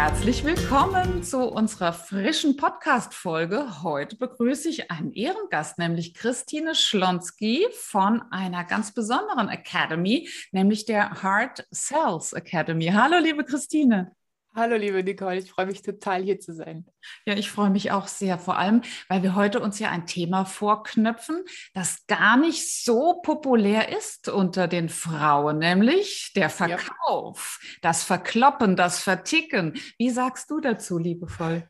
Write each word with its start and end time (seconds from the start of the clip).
Herzlich 0.00 0.44
willkommen 0.44 1.24
zu 1.24 1.40
unserer 1.50 1.92
frischen 1.92 2.56
Podcast-Folge. 2.56 3.82
Heute 3.82 4.14
begrüße 4.14 4.68
ich 4.68 4.92
einen 4.92 5.12
Ehrengast, 5.12 5.76
nämlich 5.76 6.14
Christine 6.14 6.76
Schlonski 6.76 7.66
von 7.72 8.22
einer 8.30 8.62
ganz 8.62 8.94
besonderen 8.94 9.48
Academy, 9.48 10.28
nämlich 10.52 10.86
der 10.86 11.20
Heart 11.20 11.66
Cells 11.74 12.32
Academy. 12.32 12.86
Hallo, 12.94 13.18
liebe 13.18 13.44
Christine. 13.44 14.12
Hallo, 14.54 14.76
liebe 14.76 15.04
Nicole, 15.04 15.38
ich 15.38 15.50
freue 15.50 15.66
mich 15.66 15.82
total 15.82 16.22
hier 16.22 16.40
zu 16.40 16.52
sein. 16.52 16.84
Ja, 17.26 17.34
ich 17.34 17.50
freue 17.50 17.70
mich 17.70 17.92
auch 17.92 18.08
sehr, 18.08 18.38
vor 18.38 18.58
allem, 18.58 18.82
weil 19.08 19.22
wir 19.22 19.34
heute 19.34 19.60
uns 19.60 19.78
ja 19.78 19.90
ein 19.90 20.06
Thema 20.06 20.44
vorknöpfen, 20.46 21.44
das 21.74 22.06
gar 22.06 22.36
nicht 22.36 22.82
so 22.82 23.20
populär 23.22 23.96
ist 23.96 24.28
unter 24.28 24.66
den 24.66 24.88
Frauen, 24.88 25.58
nämlich 25.58 26.32
der 26.34 26.50
Verkauf, 26.50 27.60
ja. 27.62 27.78
das 27.82 28.02
Verkloppen, 28.02 28.74
das 28.74 29.00
Verticken. 29.00 29.74
Wie 29.96 30.10
sagst 30.10 30.50
du 30.50 30.60
dazu, 30.60 30.98
liebevoll? 30.98 31.68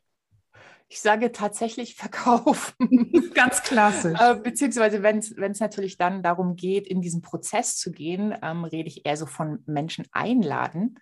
Ich 0.89 1.03
sage 1.03 1.33
tatsächlich 1.33 1.97
verkaufen. 1.97 2.73
Ganz 3.35 3.63
klassisch. 3.63 4.19
Äh, 4.19 4.37
beziehungsweise, 4.37 5.03
wenn 5.03 5.19
es 5.19 5.61
natürlich 5.61 5.99
dann 5.99 6.23
darum 6.23 6.57
geht, 6.57 6.87
in 6.87 7.03
diesen 7.03 7.21
Prozess 7.21 7.77
zu 7.77 7.93
gehen, 7.93 8.35
ähm, 8.41 8.65
rede 8.65 8.89
ich 8.89 9.05
eher 9.05 9.19
so 9.19 9.27
von 9.27 9.63
Menschen 9.67 10.07
einladen 10.13 10.99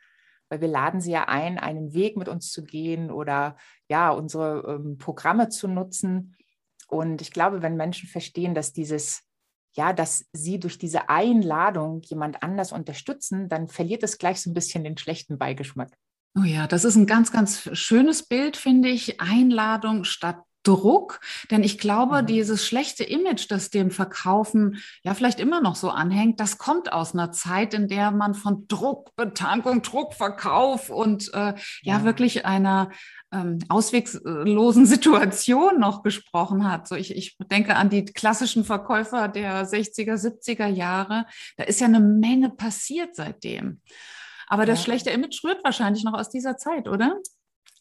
weil 0.48 0.60
wir 0.60 0.68
laden 0.68 1.00
sie 1.00 1.12
ja 1.12 1.28
ein, 1.28 1.58
einen 1.58 1.92
Weg 1.92 2.16
mit 2.16 2.28
uns 2.28 2.50
zu 2.50 2.62
gehen 2.62 3.10
oder 3.10 3.56
ja, 3.88 4.10
unsere 4.10 4.64
ähm, 4.66 4.98
Programme 4.98 5.48
zu 5.48 5.68
nutzen. 5.68 6.36
Und 6.88 7.20
ich 7.20 7.32
glaube, 7.32 7.62
wenn 7.62 7.76
Menschen 7.76 8.08
verstehen, 8.08 8.54
dass 8.54 8.72
dieses, 8.72 9.22
ja, 9.74 9.92
dass 9.92 10.26
sie 10.32 10.60
durch 10.60 10.78
diese 10.78 11.08
Einladung 11.08 12.02
jemand 12.02 12.42
anders 12.42 12.72
unterstützen, 12.72 13.48
dann 13.48 13.68
verliert 13.68 14.02
es 14.02 14.18
gleich 14.18 14.40
so 14.40 14.50
ein 14.50 14.54
bisschen 14.54 14.84
den 14.84 14.96
schlechten 14.96 15.38
Beigeschmack. 15.38 15.90
Oh 16.38 16.44
ja, 16.44 16.66
das 16.66 16.84
ist 16.84 16.96
ein 16.96 17.06
ganz, 17.06 17.32
ganz 17.32 17.68
schönes 17.72 18.22
Bild, 18.22 18.56
finde 18.56 18.90
ich. 18.90 19.20
Einladung 19.20 20.04
statt 20.04 20.42
Druck, 20.66 21.20
denn 21.52 21.62
ich 21.62 21.78
glaube, 21.78 22.22
mhm. 22.22 22.26
dieses 22.26 22.66
schlechte 22.66 23.04
Image, 23.04 23.46
das 23.48 23.70
dem 23.70 23.92
Verkaufen 23.92 24.78
ja 25.04 25.14
vielleicht 25.14 25.38
immer 25.38 25.60
noch 25.60 25.76
so 25.76 25.90
anhängt, 25.90 26.40
das 26.40 26.58
kommt 26.58 26.92
aus 26.92 27.14
einer 27.14 27.30
Zeit, 27.30 27.72
in 27.72 27.86
der 27.86 28.10
man 28.10 28.34
von 28.34 28.66
Druck, 28.66 29.14
Betankung, 29.14 29.82
Druckverkauf 29.82 30.90
und 30.90 31.32
äh, 31.34 31.38
ja. 31.38 31.54
ja. 31.82 32.04
wirklich 32.04 32.44
einer 32.44 32.90
ähm, 33.32 33.60
ausweglosen 33.68 34.86
Situation 34.86 35.78
noch 35.78 36.02
gesprochen 36.02 36.68
hat. 36.68 36.88
So 36.88 36.96
ich, 36.96 37.14
ich 37.16 37.36
denke 37.50 37.76
an 37.76 37.88
die 37.88 38.04
klassischen 38.04 38.64
Verkäufer 38.64 39.28
der 39.28 39.66
60er, 39.66 40.14
70er 40.14 40.66
Jahre. 40.66 41.26
Da 41.56 41.64
ist 41.64 41.80
ja 41.80 41.86
eine 41.86 42.00
Menge 42.00 42.50
passiert 42.50 43.14
seitdem. 43.14 43.80
Aber 44.48 44.64
das 44.64 44.82
schlechte 44.82 45.10
Image 45.10 45.42
rührt 45.44 45.64
wahrscheinlich 45.64 46.04
noch 46.04 46.14
aus 46.14 46.28
dieser 46.28 46.56
Zeit, 46.56 46.88
oder? 46.88 47.16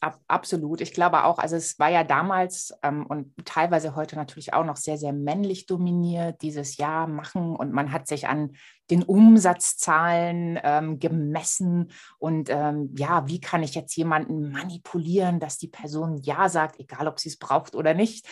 Ab, 0.01 0.19
absolut. 0.27 0.81
Ich 0.81 0.93
glaube 0.93 1.23
auch, 1.23 1.37
also 1.37 1.55
es 1.55 1.79
war 1.79 1.89
ja 1.89 2.03
damals 2.03 2.73
ähm, 2.83 3.05
und 3.05 3.33
teilweise 3.45 3.95
heute 3.95 4.17
natürlich 4.17 4.53
auch 4.53 4.65
noch 4.65 4.75
sehr, 4.75 4.97
sehr 4.97 5.13
männlich 5.13 5.67
dominiert, 5.67 6.41
dieses 6.41 6.75
Jahr 6.77 7.07
machen 7.07 7.55
und 7.55 7.71
man 7.71 7.91
hat 7.91 8.07
sich 8.07 8.27
an 8.27 8.51
den 8.91 9.03
Umsatzzahlen 9.03 10.59
ähm, 10.61 10.99
gemessen 10.99 11.91
und 12.19 12.49
ähm, 12.49 12.93
ja, 12.97 13.27
wie 13.27 13.39
kann 13.39 13.63
ich 13.63 13.73
jetzt 13.73 13.95
jemanden 13.95 14.51
manipulieren, 14.51 15.39
dass 15.39 15.57
die 15.57 15.69
Person 15.69 16.17
Ja 16.17 16.49
sagt, 16.49 16.79
egal 16.79 17.07
ob 17.07 17.19
sie 17.19 17.29
es 17.29 17.39
braucht 17.39 17.73
oder 17.73 17.93
nicht. 17.93 18.27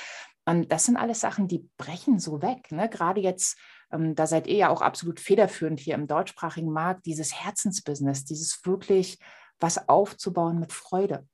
Und 0.45 0.69
das 0.71 0.85
sind 0.85 0.97
alles 0.97 1.21
Sachen, 1.21 1.47
die 1.47 1.69
brechen 1.77 2.19
so 2.19 2.41
weg. 2.41 2.71
Ne? 2.73 2.89
Gerade 2.89 3.21
jetzt, 3.21 3.57
ähm, 3.91 4.15
da 4.15 4.27
seid 4.27 4.47
ihr 4.47 4.57
ja 4.57 4.69
auch 4.69 4.81
absolut 4.81 5.21
federführend 5.21 5.79
hier 5.79 5.95
im 5.95 6.07
deutschsprachigen 6.07 6.71
Markt, 6.71 7.05
dieses 7.05 7.33
Herzensbusiness, 7.33 8.25
dieses 8.25 8.59
wirklich 8.65 9.17
was 9.59 9.87
aufzubauen 9.87 10.59
mit 10.59 10.73
Freude 10.73 11.25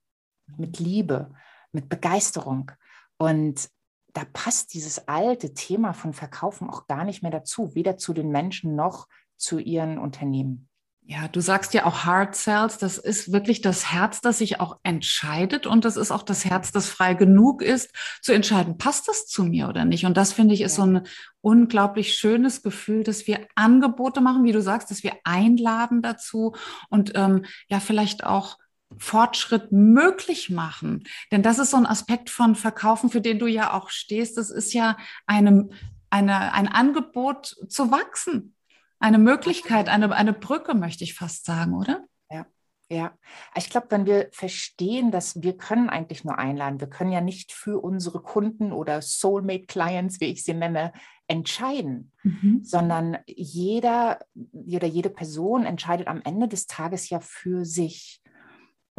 mit 0.58 0.80
Liebe, 0.80 1.32
mit 1.72 1.90
Begeisterung. 1.90 2.72
Und 3.18 3.70
da 4.14 4.24
passt 4.34 4.74
dieses 4.74 5.08
alte 5.08 5.54
Thema 5.54 5.94
von 5.94 6.14
Verkaufen 6.14 6.70
auch 6.70 6.88
gar 6.88 7.04
nicht 7.04 7.22
mehr 7.22 7.32
dazu, 7.32 7.76
weder 7.76 7.98
zu 7.98 8.14
den 8.14 8.30
Menschen 8.30 8.76
noch 8.76 9.08
zu 9.38 9.60
ihren 9.60 9.98
Unternehmen. 9.98 10.70
Ja, 11.12 11.28
du 11.28 11.40
sagst 11.40 11.74
ja 11.74 11.86
auch 11.86 12.06
Heart 12.06 12.36
Cells, 12.36 12.78
das 12.78 13.00
ist 13.00 13.32
wirklich 13.32 13.62
das 13.62 13.92
Herz, 13.92 14.22
das 14.22 14.38
sich 14.38 14.60
auch 14.60 14.78
entscheidet 14.84 15.66
und 15.66 15.84
das 15.84 15.98
ist 15.98 16.12
auch 16.12 16.22
das 16.22 16.46
Herz, 16.46 16.72
das 16.72 16.88
frei 16.88 17.16
genug 17.16 17.64
ist, 17.64 17.92
zu 18.22 18.32
entscheiden, 18.32 18.78
passt 18.78 19.08
das 19.08 19.26
zu 19.26 19.44
mir 19.44 19.70
oder 19.70 19.86
nicht. 19.86 20.06
Und 20.06 20.18
das 20.18 20.34
finde 20.34 20.54
ich 20.54 20.62
ist 20.62 20.78
ja. 20.78 20.84
so 20.84 20.92
ein 20.92 21.08
unglaublich 21.42 22.14
schönes 22.14 22.62
Gefühl, 22.62 23.04
dass 23.04 23.26
wir 23.26 23.48
Angebote 23.56 24.22
machen, 24.22 24.44
wie 24.44 24.52
du 24.52 24.62
sagst, 24.62 24.92
dass 24.92 25.02
wir 25.02 25.14
einladen 25.24 26.04
dazu 26.04 26.54
und 26.90 27.14
ähm, 27.16 27.44
ja, 27.70 27.80
vielleicht 27.80 28.24
auch 28.24 28.60
Fortschritt 28.98 29.72
möglich 29.72 30.50
machen. 30.50 31.04
Denn 31.32 31.44
das 31.44 31.60
ist 31.60 31.72
so 31.72 31.78
ein 31.78 31.86
Aspekt 31.86 32.30
von 32.30 32.56
Verkaufen, 32.56 33.10
für 33.10 33.22
den 33.22 33.40
du 33.40 33.48
ja 33.48 33.74
auch 33.74 33.90
stehst. 33.90 34.38
Das 34.38 34.50
ist 34.50 34.74
ja 34.74 34.98
eine, 35.28 35.70
eine, 36.10 36.54
ein 36.54 36.68
Angebot 36.68 37.56
zu 37.68 37.92
wachsen. 37.92 38.56
Eine 39.00 39.18
Möglichkeit, 39.18 39.88
eine, 39.88 40.14
eine 40.14 40.34
Brücke, 40.34 40.74
möchte 40.74 41.04
ich 41.04 41.14
fast 41.14 41.46
sagen, 41.46 41.74
oder? 41.74 42.04
Ja, 42.30 42.46
ja. 42.90 43.14
Ich 43.56 43.70
glaube, 43.70 43.88
wenn 43.92 44.06
wir 44.06 44.28
verstehen, 44.34 45.12
dass 45.12 45.42
wir 45.42 45.56
können 45.56 45.90
eigentlich 45.90 46.26
nur 46.26 46.38
einladen, 46.38 46.82
wir 46.82 46.90
können 46.90 47.14
ja 47.14 47.22
nicht 47.22 47.54
für 47.54 47.82
unsere 47.82 48.22
Kunden 48.22 48.74
oder 48.74 49.02
Soulmate-Clients, 49.02 50.20
wie 50.20 50.26
ich 50.26 50.44
sie 50.44 50.54
nenne, 50.54 50.92
entscheiden, 51.28 52.12
mhm. 52.24 52.62
sondern 52.64 53.20
jeder 53.26 54.20
oder 54.36 54.88
jede 54.88 55.12
Person 55.12 55.66
entscheidet 55.66 56.08
am 56.08 56.22
Ende 56.24 56.50
des 56.50 56.68
Tages 56.68 57.10
ja 57.10 57.22
für 57.22 57.64
sich. 57.64 58.22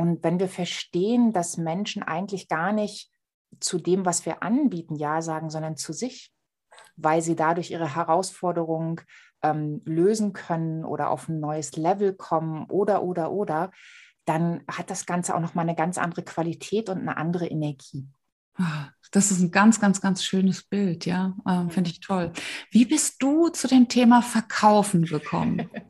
Und 0.01 0.25
wenn 0.25 0.41
wir 0.41 0.49
verstehen, 0.49 1.35
dass 1.35 1.59
Menschen 1.59 2.03
eigentlich 2.03 2.49
gar 2.49 2.73
nicht 2.73 3.11
zu 3.61 3.79
dem, 3.79 4.07
was 4.07 4.25
wir 4.25 4.43
anbieten, 4.43 4.95
Ja 4.95 5.21
sagen, 5.21 5.51
sondern 5.51 5.77
zu 5.77 5.93
sich, 5.93 6.33
weil 6.97 7.21
sie 7.21 7.37
dadurch 7.37 7.71
ihre 7.71 7.95
Herausforderung 7.95 9.03
ähm, 9.43 9.83
lösen 9.85 10.33
können 10.33 10.87
oder 10.87 11.11
auf 11.11 11.29
ein 11.29 11.39
neues 11.39 11.77
Level 11.77 12.15
kommen 12.15 12.65
oder, 12.71 13.03
oder, 13.03 13.31
oder, 13.31 13.73
dann 14.25 14.63
hat 14.71 14.89
das 14.89 15.05
Ganze 15.05 15.35
auch 15.35 15.41
nochmal 15.41 15.65
eine 15.69 15.77
ganz 15.77 15.99
andere 15.99 16.23
Qualität 16.23 16.89
und 16.89 17.01
eine 17.01 17.19
andere 17.19 17.47
Energie. 17.49 18.09
Ah, 18.55 18.89
das 19.13 19.31
ist 19.31 19.41
ein 19.41 19.51
ganz, 19.51 19.81
ganz, 19.81 20.01
ganz 20.01 20.25
schönes 20.25 20.63
Bild, 20.63 21.05
ja. 21.05 21.37
Ähm, 21.47 21.69
Finde 21.69 21.91
ich 21.91 22.01
toll. 22.01 22.33
Wie 22.71 22.87
bist 22.87 23.23
du 23.23 23.49
zu 23.49 23.69
dem 23.69 23.87
Thema 23.89 24.23
Verkaufen 24.23 25.05
gekommen? 25.05 25.69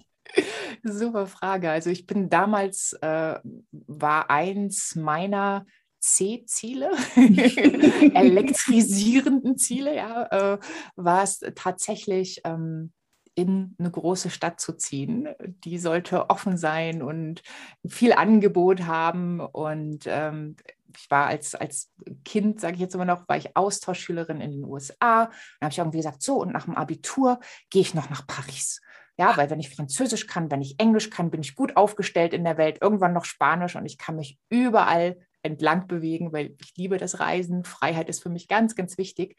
Super 0.84 1.26
Frage. 1.26 1.70
Also 1.70 1.90
ich 1.90 2.06
bin 2.06 2.28
damals, 2.28 2.92
äh, 3.02 3.38
war 3.70 4.30
eins 4.30 4.94
meiner 4.96 5.66
C-Ziele, 6.00 6.90
elektrisierenden 8.14 9.58
Ziele, 9.58 9.94
ja, 9.94 10.54
äh, 10.54 10.58
war 10.96 11.22
es 11.22 11.40
tatsächlich 11.54 12.40
ähm, 12.44 12.92
in 13.34 13.74
eine 13.78 13.90
große 13.90 14.30
Stadt 14.30 14.60
zu 14.60 14.72
ziehen. 14.72 15.28
Die 15.64 15.78
sollte 15.78 16.30
offen 16.30 16.56
sein 16.56 17.02
und 17.02 17.42
viel 17.86 18.12
Angebot 18.12 18.82
haben. 18.82 19.40
Und 19.40 20.04
ähm, 20.06 20.56
ich 20.96 21.10
war 21.10 21.26
als, 21.26 21.54
als 21.54 21.92
Kind, 22.24 22.60
sage 22.60 22.74
ich 22.74 22.80
jetzt 22.80 22.94
immer 22.94 23.04
noch, 23.04 23.28
war 23.28 23.36
ich 23.36 23.56
Austauschschülerin 23.56 24.40
in 24.40 24.52
den 24.52 24.64
USA. 24.64 25.26
Dann 25.26 25.32
habe 25.62 25.72
ich 25.72 25.78
irgendwie 25.78 25.98
gesagt, 25.98 26.22
so, 26.22 26.40
und 26.40 26.52
nach 26.52 26.64
dem 26.64 26.76
Abitur 26.76 27.40
gehe 27.70 27.82
ich 27.82 27.94
noch 27.94 28.10
nach 28.10 28.26
Paris. 28.26 28.80
Ja, 29.18 29.36
weil 29.36 29.50
wenn 29.50 29.60
ich 29.60 29.74
Französisch 29.74 30.26
kann, 30.26 30.50
wenn 30.50 30.62
ich 30.62 30.78
Englisch 30.78 31.10
kann, 31.10 31.30
bin 31.30 31.42
ich 31.42 31.54
gut 31.54 31.76
aufgestellt 31.76 32.32
in 32.32 32.44
der 32.44 32.56
Welt, 32.56 32.78
irgendwann 32.80 33.12
noch 33.12 33.24
Spanisch 33.24 33.76
und 33.76 33.84
ich 33.84 33.98
kann 33.98 34.16
mich 34.16 34.38
überall 34.48 35.18
entlang 35.42 35.86
bewegen, 35.86 36.32
weil 36.32 36.56
ich 36.60 36.74
liebe 36.76 36.98
das 36.98 37.20
Reisen. 37.20 37.64
Freiheit 37.64 38.08
ist 38.08 38.22
für 38.22 38.30
mich 38.30 38.48
ganz, 38.48 38.74
ganz 38.74 38.98
wichtig. 38.98 39.36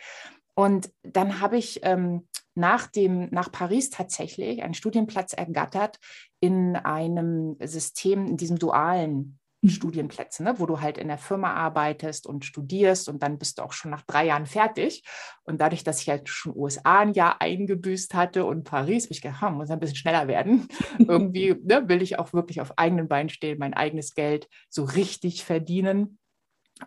Und 0.53 0.91
dann 1.03 1.39
habe 1.39 1.57
ich 1.57 1.79
ähm, 1.83 2.27
nach, 2.55 2.87
dem, 2.87 3.29
nach 3.31 3.51
Paris 3.51 3.89
tatsächlich 3.89 4.63
einen 4.63 4.73
Studienplatz 4.73 5.33
ergattert 5.33 5.99
in 6.39 6.75
einem 6.75 7.55
System, 7.61 8.27
in 8.27 8.37
diesem 8.37 8.59
dualen. 8.59 9.39
Studienplätze, 9.69 10.43
ne, 10.43 10.55
wo 10.57 10.65
du 10.65 10.81
halt 10.81 10.97
in 10.97 11.07
der 11.07 11.19
Firma 11.19 11.53
arbeitest 11.53 12.25
und 12.25 12.45
studierst 12.45 13.07
und 13.09 13.21
dann 13.21 13.37
bist 13.37 13.59
du 13.59 13.63
auch 13.63 13.73
schon 13.73 13.91
nach 13.91 14.01
drei 14.01 14.25
Jahren 14.25 14.47
fertig. 14.47 15.03
Und 15.43 15.61
dadurch, 15.61 15.83
dass 15.83 16.01
ich 16.01 16.09
halt 16.09 16.29
schon 16.29 16.55
USA 16.55 17.01
ein 17.01 17.13
Jahr 17.13 17.41
eingebüßt 17.41 18.13
hatte 18.15 18.45
und 18.45 18.63
Paris, 18.63 19.05
habe 19.05 19.13
ich 19.13 19.21
gedacht, 19.21 19.41
hm, 19.41 19.55
muss 19.55 19.69
ein 19.69 19.79
bisschen 19.79 19.97
schneller 19.97 20.27
werden. 20.27 20.67
Irgendwie 20.99 21.55
ne, 21.63 21.87
will 21.87 22.01
ich 22.01 22.17
auch 22.17 22.33
wirklich 22.33 22.59
auf 22.59 22.77
eigenen 22.77 23.07
Beinen 23.07 23.29
stehen, 23.29 23.59
mein 23.59 23.75
eigenes 23.75 24.15
Geld 24.15 24.47
so 24.69 24.83
richtig 24.83 25.45
verdienen. 25.45 26.17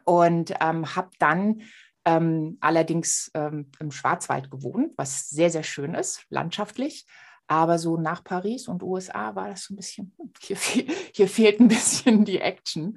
Und 0.05 0.53
ähm, 0.61 0.97
habe 0.97 1.11
dann 1.21 1.63
ähm, 2.05 2.59
allerdings 2.61 3.31
ähm, 3.35 3.71
im 3.79 3.93
Schwarzwald 3.93 4.51
gewohnt, 4.51 4.95
was 4.97 5.29
sehr, 5.29 5.51
sehr 5.51 5.63
schön 5.63 5.95
ist, 5.95 6.25
landschaftlich 6.29 7.07
Aber 7.47 7.79
so 7.79 7.99
nach 7.99 8.25
Paris 8.25 8.69
und 8.69 8.83
USA 8.83 9.35
war 9.35 9.49
das 9.49 9.65
so 9.65 9.75
ein 9.75 9.77
bisschen, 9.77 10.15
hm, 10.19 10.33
hier, 10.41 10.57
hier 11.15 11.29
fehlt 11.29 11.61
ein 11.61 11.69
bisschen 11.69 12.25
die 12.25 12.41
Action. 12.41 12.97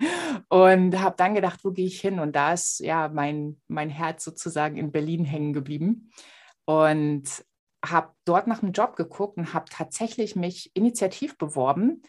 Und 0.49 0.99
habe 0.99 1.15
dann 1.17 1.35
gedacht, 1.35 1.63
wo 1.63 1.71
gehe 1.71 1.87
ich 1.87 1.99
hin? 1.99 2.19
Und 2.19 2.35
da 2.35 2.53
ist 2.53 2.79
ja 2.79 3.09
mein, 3.09 3.61
mein 3.67 3.89
Herz 3.89 4.23
sozusagen 4.23 4.77
in 4.77 4.91
Berlin 4.91 5.25
hängen 5.25 5.53
geblieben. 5.53 6.11
Und 6.65 7.45
habe 7.85 8.13
dort 8.25 8.47
nach 8.47 8.61
einem 8.61 8.71
Job 8.71 8.95
geguckt 8.95 9.37
und 9.37 9.53
habe 9.53 9.65
tatsächlich 9.69 10.35
mich 10.35 10.71
initiativ 10.73 11.37
beworben 11.37 12.01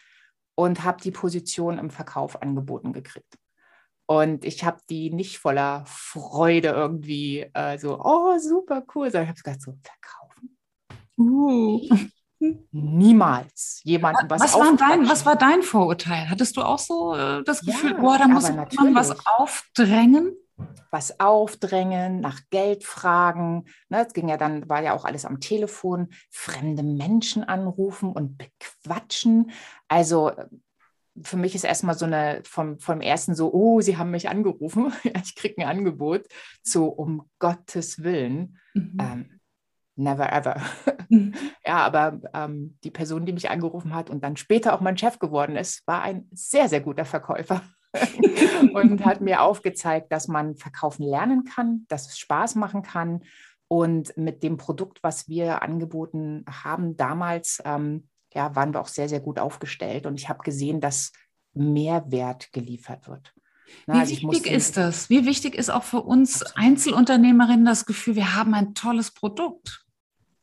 und 0.55 0.83
habe 0.83 1.01
die 1.03 1.11
Position 1.11 1.79
im 1.79 1.91
Verkauf 1.91 2.41
angeboten 2.43 2.93
gekriegt. 2.93 3.39
Und 4.07 4.45
ich 4.45 4.65
habe 4.65 4.79
die 4.89 5.11
nicht 5.11 5.39
voller 5.39 5.85
Freude 5.87 6.69
irgendwie 6.69 7.49
äh, 7.53 7.79
so, 7.79 8.01
oh, 8.03 8.39
super 8.39 8.83
cool, 8.95 9.11
sondern 9.11 9.25
ich 9.25 9.29
habe 9.29 9.43
gesagt, 9.43 9.63
so, 9.63 9.75
verkaufen. 9.83 10.57
Uh. 11.19 12.09
Niemals 12.71 13.81
jemanden 13.83 14.31
was 14.31 14.41
was, 14.41 14.55
war 14.55 14.77
dein, 14.77 15.09
was 15.09 15.27
war 15.27 15.37
dein 15.37 15.63
Vorurteil? 15.63 16.31
Hattest 16.31 16.57
du 16.57 16.63
auch 16.63 16.79
so 16.79 17.15
äh, 17.15 17.43
das 17.45 17.63
Gefühl, 17.63 17.93
ja, 17.93 18.01
boah, 18.01 18.19
da 18.19 18.29
muss 18.29 18.51
man 18.51 18.95
was 18.95 19.17
aufdrängen? 19.27 20.37
Was 20.91 21.21
aufdrängen, 21.21 22.21
nach 22.21 22.41
Geld 22.51 22.85
fragen. 22.85 23.67
Ne, 23.89 24.07
es 24.07 24.13
ging 24.13 24.29
ja 24.29 24.37
dann, 24.37 24.69
war 24.69 24.83
ja 24.83 24.95
auch 24.95 25.05
alles 25.05 25.25
am 25.25 25.41
Telefon, 25.41 26.09
fremde 26.31 26.83
Menschen 26.83 27.45
anrufen 27.45 28.13
und 28.13 28.39
bequatschen. 28.39 29.51
Also 29.89 30.33
für 31.23 31.37
mich 31.37 31.55
ist 31.55 31.65
erstmal 31.65 31.97
so 31.97 32.07
eine 32.07 32.41
vom, 32.45 32.79
vom 32.79 33.01
ersten 33.01 33.35
so, 33.35 33.53
oh, 33.53 33.81
sie 33.81 33.97
haben 33.97 34.11
mich 34.11 34.29
angerufen, 34.29 34.93
ich 35.25 35.35
kriege 35.35 35.63
ein 35.63 35.69
Angebot, 35.69 36.27
zu 36.63 36.87
um 36.87 37.29
Gottes 37.39 38.03
Willen. 38.03 38.59
Mhm. 38.75 38.97
Ähm, 39.01 39.38
never 39.99 40.33
ever. 40.33 40.61
Mhm. 41.11 41.33
ja, 41.65 41.79
aber 41.79 42.21
ähm, 42.35 42.77
die 42.85 42.91
Person, 42.91 43.25
die 43.25 43.33
mich 43.33 43.49
angerufen 43.49 43.95
hat 43.95 44.11
und 44.11 44.23
dann 44.23 44.37
später 44.37 44.75
auch 44.75 44.83
mein 44.83 44.99
Chef 44.99 45.19
geworden 45.19 45.57
ist, 45.57 45.87
war 45.87 46.03
ein 46.03 46.29
sehr, 46.33 46.69
sehr 46.69 46.83
guter 46.83 47.07
Verkäufer. 47.07 47.63
und 48.75 49.05
hat 49.07 49.23
mir 49.23 49.41
aufgezeigt, 49.41 50.13
dass 50.13 50.29
man 50.29 50.57
verkaufen 50.57 51.05
lernen 51.05 51.45
kann, 51.45 51.87
dass 51.89 52.09
es 52.09 52.19
Spaß 52.19 52.57
machen 52.57 52.83
kann. 52.83 53.23
Und 53.69 54.17
mit 54.19 54.43
dem 54.43 54.59
Produkt, 54.59 55.03
was 55.03 55.29
wir 55.29 55.63
angeboten 55.63 56.45
haben 56.47 56.99
damals, 56.99 57.63
ähm, 57.65 58.09
ja, 58.35 58.55
waren 58.55 58.75
wir 58.75 58.81
auch 58.81 58.89
sehr, 58.89 59.09
sehr 59.09 59.21
gut 59.21 59.39
aufgestellt. 59.39 60.05
Und 60.05 60.21
ich 60.21 60.29
habe 60.29 60.43
gesehen, 60.43 60.83
dass 60.83 61.13
Mehrwert 61.55 62.53
geliefert 62.53 63.09
wird. 63.09 63.33
Na, 63.87 63.95
Wie 63.95 63.99
also 63.99 64.13
wichtig 64.31 64.53
ist 64.53 64.77
das? 64.77 65.11
Wie 65.11 65.27
wichtig 65.27 65.55
ist 65.55 65.71
auch 65.71 65.83
für 65.83 66.01
uns 66.01 66.43
Einzelunternehmerinnen 66.57 67.65
das 67.65 67.85
Gefühl, 67.85 68.17
wir 68.17 68.35
haben 68.35 68.55
ein 68.55 68.75
tolles 68.75 69.11
Produkt? 69.11 69.85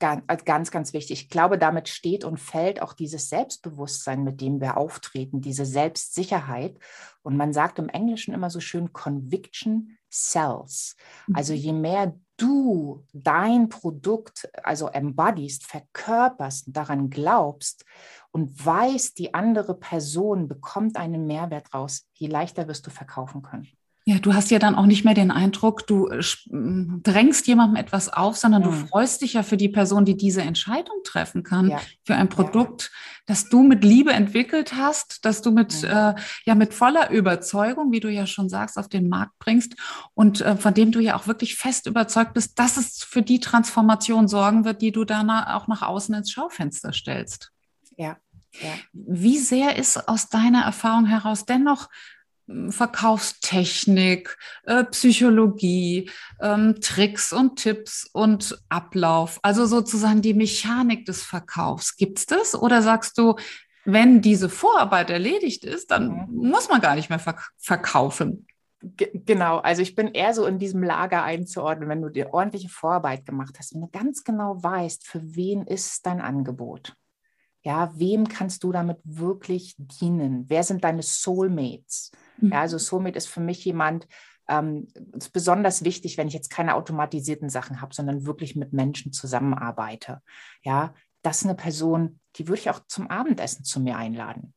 Ganz, 0.05 0.45
ganz, 0.45 0.69
ganz 0.69 0.93
wichtig. 0.93 1.23
Ich 1.23 1.29
glaube, 1.29 1.57
damit 1.57 1.89
steht 1.89 2.25
und 2.25 2.39
fällt 2.39 2.79
auch 2.79 2.93
dieses 2.93 3.27
Selbstbewusstsein, 3.27 4.23
mit 4.23 4.39
dem 4.39 4.61
wir 4.61 4.77
auftreten, 4.77 5.41
diese 5.41 5.65
Selbstsicherheit. 5.65 6.77
Und 7.23 7.37
man 7.37 7.53
sagt 7.53 7.79
im 7.79 7.89
Englischen 7.89 8.31
immer 8.31 8.51
so 8.51 8.59
schön 8.59 8.93
Conviction 8.93 9.97
Sells. 10.07 10.95
Also 11.33 11.53
mhm. 11.53 11.59
je 11.59 11.73
mehr 11.73 12.15
du 12.37 13.03
dein 13.13 13.67
Produkt, 13.69 14.47
also 14.61 14.89
embodiest, 14.89 15.65
verkörperst, 15.65 16.65
daran 16.67 17.09
glaubst 17.09 17.83
und 18.31 18.63
weißt, 18.63 19.17
die 19.17 19.33
andere 19.33 19.73
Person 19.73 20.47
bekommt 20.47 20.97
einen 20.97 21.25
Mehrwert 21.25 21.73
raus, 21.73 22.07
je 22.13 22.27
leichter 22.27 22.67
wirst 22.67 22.85
du 22.85 22.91
verkaufen 22.91 23.41
können. 23.41 23.67
Ja, 24.07 24.19
du 24.19 24.35
hast 24.35 24.51
ja 24.51 24.59
dann 24.59 24.75
auch 24.75 24.85
nicht 24.85 25.03
mehr 25.03 25.15
den 25.15 25.31
Eindruck, 25.31 25.87
du 25.87 26.07
äh, 26.09 26.21
drängst 26.51 27.47
jemandem 27.47 27.75
etwas 27.75 28.07
auf, 28.07 28.37
sondern 28.37 28.61
mhm. 28.61 28.65
du 28.65 28.71
freust 28.71 29.23
dich 29.23 29.33
ja 29.33 29.41
für 29.41 29.57
die 29.57 29.67
Person, 29.67 30.05
die 30.05 30.15
diese 30.15 30.43
Entscheidung 30.43 30.97
treffen 31.03 31.41
kann, 31.41 31.71
ja. 31.71 31.81
für 32.03 32.13
ein 32.13 32.29
Produkt, 32.29 32.91
ja. 32.93 33.23
das 33.25 33.49
du 33.49 33.63
mit 33.63 33.83
Liebe 33.83 34.13
entwickelt 34.13 34.75
hast, 34.75 35.25
das 35.25 35.41
du 35.41 35.49
mit, 35.49 35.81
mhm. 35.81 35.89
äh, 35.89 36.15
ja, 36.45 36.53
mit 36.53 36.75
voller 36.75 37.09
Überzeugung, 37.09 37.91
wie 37.91 37.99
du 37.99 38.11
ja 38.11 38.27
schon 38.27 38.47
sagst, 38.47 38.77
auf 38.77 38.89
den 38.89 39.09
Markt 39.09 39.33
bringst 39.39 39.73
und 40.13 40.39
äh, 40.41 40.55
von 40.55 40.75
dem 40.75 40.91
du 40.91 40.99
ja 40.99 41.17
auch 41.17 41.25
wirklich 41.25 41.55
fest 41.55 41.87
überzeugt 41.87 42.35
bist, 42.35 42.59
dass 42.59 42.77
es 42.77 43.03
für 43.03 43.23
die 43.23 43.39
Transformation 43.39 44.27
sorgen 44.27 44.65
wird, 44.65 44.83
die 44.83 44.91
du 44.91 45.03
dann 45.03 45.31
auch 45.31 45.67
nach 45.67 45.81
außen 45.81 46.13
ins 46.13 46.29
Schaufenster 46.29 46.93
stellst. 46.93 47.51
Ja. 47.97 48.17
Ja. 48.61 48.69
Wie 48.93 49.39
sehr 49.39 49.75
ist 49.77 50.07
aus 50.07 50.29
deiner 50.29 50.63
Erfahrung 50.63 51.05
heraus 51.05 51.45
dennoch 51.45 51.89
Verkaufstechnik, 52.69 54.37
äh, 54.63 54.83
Psychologie, 54.85 56.09
ähm, 56.41 56.75
Tricks 56.79 57.33
und 57.33 57.57
Tipps 57.57 58.07
und 58.13 58.57
Ablauf, 58.69 59.39
also 59.41 59.65
sozusagen 59.65 60.21
die 60.21 60.33
Mechanik 60.33 61.05
des 61.05 61.23
Verkaufs. 61.23 61.95
Gibt 61.95 62.19
es 62.19 62.25
das? 62.25 62.55
Oder 62.55 62.81
sagst 62.81 63.17
du, 63.17 63.35
wenn 63.83 64.21
diese 64.21 64.49
Vorarbeit 64.49 65.09
erledigt 65.09 65.63
ist, 65.63 65.91
dann 65.91 66.27
mhm. 66.29 66.49
muss 66.49 66.69
man 66.69 66.81
gar 66.81 66.95
nicht 66.95 67.09
mehr 67.09 67.19
verk 67.19 67.51
verkaufen? 67.57 68.45
genau, 68.85 69.57
also 69.57 69.81
ich 69.81 69.95
bin 69.95 70.09
eher 70.09 70.33
so 70.33 70.45
in 70.45 70.59
diesem 70.59 70.83
Lager 70.83 71.23
einzuordnen, 71.23 71.89
wenn 71.89 72.01
du 72.01 72.09
dir 72.09 72.33
ordentliche 72.33 72.69
Vorarbeit 72.69 73.25
gemacht 73.25 73.55
hast, 73.57 73.73
wenn 73.73 73.81
du 73.81 73.87
ganz 73.87 74.23
genau 74.23 74.61
weißt, 74.61 75.07
für 75.07 75.21
wen 75.35 75.65
ist 75.65 76.05
dein 76.05 76.21
Angebot. 76.21 76.93
Ja, 77.63 77.91
wem 77.95 78.27
kannst 78.27 78.63
du 78.63 78.71
damit 78.71 78.97
wirklich 79.03 79.75
dienen? 79.77 80.45
Wer 80.49 80.63
sind 80.63 80.83
deine 80.83 81.01
Soulmates? 81.01 82.11
Mhm. 82.37 82.51
Ja, 82.51 82.61
also 82.61 82.77
Soulmate 82.77 83.17
ist 83.17 83.27
für 83.27 83.39
mich 83.39 83.63
jemand, 83.65 84.07
ähm, 84.47 84.87
ist 85.13 85.33
besonders 85.33 85.83
wichtig, 85.83 86.17
wenn 86.17 86.27
ich 86.27 86.33
jetzt 86.33 86.49
keine 86.49 86.75
automatisierten 86.75 87.49
Sachen 87.49 87.81
habe, 87.81 87.93
sondern 87.93 88.25
wirklich 88.25 88.55
mit 88.55 88.73
Menschen 88.73 89.11
zusammenarbeite. 89.11 90.21
Ja, 90.63 90.93
das 91.21 91.37
ist 91.37 91.45
eine 91.45 91.55
Person, 91.55 92.19
die 92.35 92.47
würde 92.47 92.61
ich 92.61 92.69
auch 92.69 92.81
zum 92.87 93.09
Abendessen 93.09 93.63
zu 93.63 93.79
mir 93.79 93.97
einladen. 93.97 94.53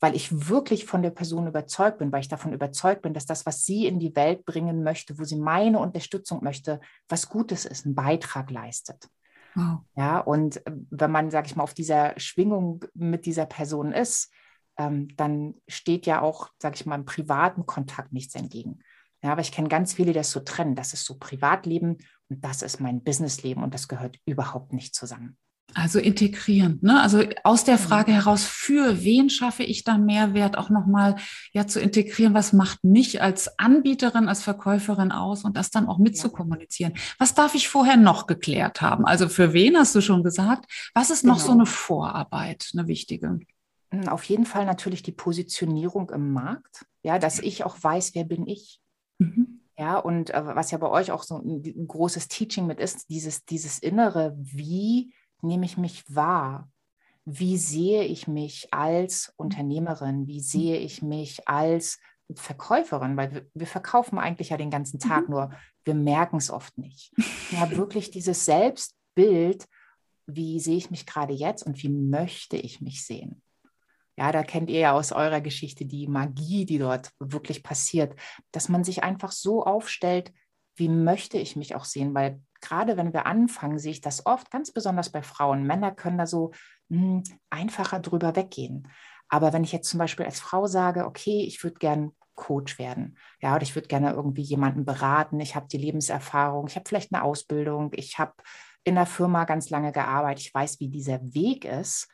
Weil 0.00 0.16
ich 0.16 0.48
wirklich 0.48 0.84
von 0.84 1.02
der 1.02 1.10
Person 1.10 1.46
überzeugt 1.46 1.98
bin, 1.98 2.10
weil 2.12 2.20
ich 2.20 2.28
davon 2.28 2.52
überzeugt 2.52 3.02
bin, 3.02 3.14
dass 3.14 3.24
das, 3.24 3.46
was 3.46 3.64
sie 3.64 3.86
in 3.86 4.00
die 4.00 4.14
Welt 4.16 4.44
bringen 4.44 4.82
möchte, 4.82 5.18
wo 5.18 5.24
sie 5.24 5.36
meine 5.36 5.78
Unterstützung 5.78 6.42
möchte, 6.42 6.80
was 7.08 7.28
Gutes 7.28 7.64
ist, 7.64 7.86
einen 7.86 7.94
Beitrag 7.94 8.50
leistet. 8.50 9.08
Wow. 9.54 9.80
Ja, 9.96 10.18
und 10.18 10.66
äh, 10.66 10.72
wenn 10.90 11.10
man, 11.10 11.30
sag 11.30 11.46
ich 11.46 11.56
mal, 11.56 11.62
auf 11.62 11.74
dieser 11.74 12.18
Schwingung 12.18 12.84
mit 12.94 13.26
dieser 13.26 13.46
Person 13.46 13.92
ist, 13.92 14.32
ähm, 14.78 15.08
dann 15.16 15.54
steht 15.68 16.06
ja 16.06 16.20
auch, 16.20 16.48
sag 16.58 16.74
ich 16.74 16.86
mal, 16.86 16.96
im 16.96 17.04
privaten 17.04 17.66
Kontakt 17.66 18.12
nichts 18.12 18.34
entgegen. 18.34 18.80
Ja, 19.22 19.32
aber 19.32 19.40
ich 19.40 19.52
kenne 19.52 19.68
ganz 19.68 19.94
viele, 19.94 20.08
die 20.08 20.18
das 20.18 20.30
so 20.30 20.40
trennen. 20.40 20.74
Das 20.74 20.92
ist 20.92 21.04
so 21.04 21.16
Privatleben 21.18 21.98
und 22.28 22.44
das 22.44 22.62
ist 22.62 22.80
mein 22.80 23.02
Businessleben 23.04 23.62
und 23.62 23.72
das 23.72 23.86
gehört 23.86 24.18
überhaupt 24.26 24.72
nicht 24.72 24.94
zusammen. 24.94 25.36
Also 25.74 25.98
integrierend, 25.98 26.82
ne? 26.82 27.00
Also 27.00 27.22
aus 27.44 27.64
der 27.64 27.78
Frage 27.78 28.12
heraus, 28.12 28.44
für 28.44 29.04
wen 29.04 29.30
schaffe 29.30 29.62
ich 29.62 29.84
da 29.84 29.96
Mehrwert, 29.96 30.58
auch 30.58 30.68
nochmal 30.68 31.16
ja 31.52 31.66
zu 31.66 31.80
integrieren, 31.80 32.34
was 32.34 32.52
macht 32.52 32.84
mich 32.84 33.22
als 33.22 33.58
Anbieterin, 33.58 34.28
als 34.28 34.42
Verkäuferin 34.42 35.12
aus 35.12 35.44
und 35.44 35.56
das 35.56 35.70
dann 35.70 35.86
auch 35.86 35.98
mitzukommunizieren. 35.98 36.92
Was 37.18 37.34
darf 37.34 37.54
ich 37.54 37.68
vorher 37.68 37.96
noch 37.96 38.26
geklärt 38.26 38.82
haben? 38.82 39.06
Also 39.06 39.28
für 39.28 39.54
wen 39.54 39.78
hast 39.78 39.94
du 39.94 40.02
schon 40.02 40.22
gesagt? 40.22 40.66
Was 40.94 41.10
ist 41.10 41.24
noch 41.24 41.36
genau. 41.36 41.46
so 41.46 41.52
eine 41.52 41.66
Vorarbeit, 41.66 42.70
eine 42.74 42.86
wichtige? 42.86 43.40
Hm, 43.92 44.08
auf 44.08 44.24
jeden 44.24 44.46
Fall 44.46 44.64
natürlich 44.64 45.02
die 45.02 45.12
Positionierung 45.12 46.10
im 46.10 46.32
Markt, 46.32 46.86
ja, 47.02 47.18
dass 47.18 47.38
ich 47.38 47.64
auch 47.64 47.76
weiß, 47.80 48.14
wer 48.14 48.24
bin 48.24 48.46
ich. 48.46 48.80
Mhm. 49.18 49.60
Ja, 49.78 49.98
und 49.98 50.30
äh, 50.30 50.44
was 50.44 50.70
ja 50.70 50.78
bei 50.78 50.88
euch 50.88 51.12
auch 51.12 51.22
so 51.22 51.36
ein, 51.36 51.62
ein 51.64 51.86
großes 51.86 52.28
Teaching 52.28 52.66
mit 52.66 52.80
ist, 52.80 53.08
dieses, 53.10 53.44
dieses 53.44 53.78
Innere, 53.78 54.34
wie 54.36 55.14
nehme 55.42 55.64
ich 55.64 55.76
mich 55.76 56.04
wahr? 56.14 56.70
Wie 57.24 57.56
sehe 57.56 58.04
ich 58.04 58.26
mich 58.26 58.72
als 58.72 59.32
Unternehmerin? 59.36 60.26
Wie 60.26 60.40
sehe 60.40 60.78
ich 60.78 61.02
mich 61.02 61.48
als 61.48 62.00
Verkäuferin? 62.34 63.16
Weil 63.16 63.32
wir, 63.32 63.46
wir 63.54 63.66
verkaufen 63.66 64.18
eigentlich 64.18 64.50
ja 64.50 64.56
den 64.56 64.70
ganzen 64.70 64.98
Tag, 64.98 65.28
mhm. 65.28 65.34
nur 65.34 65.50
wir 65.84 65.94
merken 65.94 66.36
es 66.36 66.50
oft 66.50 66.76
nicht. 66.78 67.12
Ja, 67.52 67.70
wirklich 67.72 68.10
dieses 68.10 68.46
Selbstbild, 68.46 69.68
wie 70.26 70.58
sehe 70.58 70.78
ich 70.78 70.90
mich 70.90 71.04
gerade 71.04 71.34
jetzt 71.34 71.64
und 71.64 71.82
wie 71.82 71.90
möchte 71.90 72.56
ich 72.56 72.80
mich 72.80 73.04
sehen? 73.04 73.42
Ja, 74.22 74.30
da 74.30 74.44
kennt 74.44 74.70
ihr 74.70 74.78
ja 74.78 74.92
aus 74.92 75.10
eurer 75.10 75.40
Geschichte 75.40 75.84
die 75.84 76.06
Magie, 76.06 76.64
die 76.64 76.78
dort 76.78 77.10
wirklich 77.18 77.64
passiert, 77.64 78.14
dass 78.52 78.68
man 78.68 78.84
sich 78.84 79.02
einfach 79.02 79.32
so 79.32 79.64
aufstellt, 79.64 80.32
wie 80.76 80.88
möchte 80.88 81.38
ich 81.38 81.56
mich 81.56 81.74
auch 81.74 81.84
sehen, 81.84 82.14
weil 82.14 82.40
gerade 82.60 82.96
wenn 82.96 83.12
wir 83.12 83.26
anfangen, 83.26 83.80
sehe 83.80 83.90
ich 83.90 84.00
das 84.00 84.24
oft, 84.24 84.48
ganz 84.52 84.70
besonders 84.70 85.10
bei 85.10 85.24
Frauen. 85.24 85.64
Männer 85.64 85.90
können 85.90 86.18
da 86.18 86.28
so 86.28 86.52
mh, 86.88 87.00
hm, 87.00 87.22
einfacher 87.50 87.98
drüber 87.98 88.36
weggehen. 88.36 88.86
Aber 89.28 89.52
wenn 89.52 89.64
ich 89.64 89.72
jetzt 89.72 89.90
zum 89.90 89.98
Beispiel 89.98 90.24
als 90.24 90.38
Frau 90.38 90.68
sage, 90.68 91.04
okay, 91.04 91.42
ich 91.44 91.60
würde 91.64 91.80
gern 91.80 92.12
Coach 92.36 92.78
werden, 92.78 93.18
ja, 93.40 93.56
oder 93.56 93.64
ich 93.64 93.74
würde 93.74 93.88
gerne 93.88 94.12
irgendwie 94.12 94.42
jemanden 94.42 94.84
beraten, 94.84 95.40
ich 95.40 95.56
habe 95.56 95.66
die 95.66 95.78
Lebenserfahrung, 95.78 96.68
ich 96.68 96.76
habe 96.76 96.84
vielleicht 96.88 97.12
eine 97.12 97.24
Ausbildung, 97.24 97.90
ich 97.96 98.20
habe 98.20 98.34
in 98.84 98.94
der 98.94 99.06
Firma 99.06 99.46
ganz 99.46 99.68
lange 99.68 99.90
gearbeitet, 99.90 100.46
ich 100.46 100.54
weiß, 100.54 100.78
wie 100.78 100.90
dieser 100.90 101.20
Weg 101.34 101.64
ist. 101.64 102.08